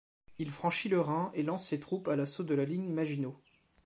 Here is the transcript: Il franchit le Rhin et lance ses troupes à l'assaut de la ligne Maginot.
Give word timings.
Il 0.39 0.49
franchit 0.49 0.89
le 0.89 0.99
Rhin 0.99 1.29
et 1.35 1.43
lance 1.43 1.67
ses 1.67 1.79
troupes 1.79 2.07
à 2.07 2.15
l'assaut 2.15 2.43
de 2.43 2.55
la 2.55 2.65
ligne 2.65 2.91
Maginot. 2.91 3.35